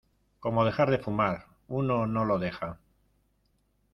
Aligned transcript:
como 0.39 0.65
dejar 0.65 0.89
de 0.89 0.97
fumar. 0.97 1.45
uno 1.69 2.07
no 2.07 2.25
lo 2.25 2.39
deja 2.39 2.79